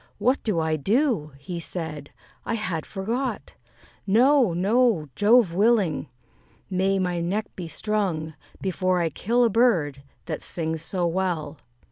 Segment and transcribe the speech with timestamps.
[0.17, 2.09] "What do I do?" he said;
[2.43, 3.53] "I had forgot:
[4.07, 6.09] No, no, Jove willing!
[6.71, 11.59] may my neck be strung, Before I kill a bird that sings so well."